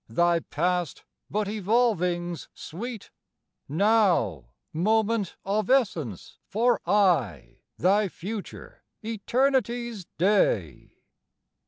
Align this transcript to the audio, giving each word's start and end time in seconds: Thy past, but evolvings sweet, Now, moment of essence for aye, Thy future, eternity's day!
Thy 0.09 0.39
past, 0.39 1.03
but 1.29 1.47
evolvings 1.47 2.47
sweet, 2.55 3.11
Now, 3.69 4.45
moment 4.73 5.35
of 5.45 5.69
essence 5.69 6.39
for 6.47 6.81
aye, 6.89 7.57
Thy 7.77 8.07
future, 8.07 8.81
eternity's 9.03 10.07
day! 10.17 10.93